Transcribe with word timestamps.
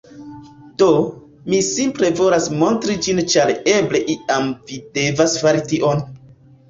Do, 0.83 0.87
mi 1.53 1.59
simple 1.67 2.09
volas 2.19 2.49
montri 2.63 2.97
ĝin 3.07 3.21
ĉar 3.35 3.53
eble 3.75 4.03
iam 4.15 4.49
vi 4.71 4.81
devas 4.99 5.37
fari 5.45 5.63
tion 5.75 6.03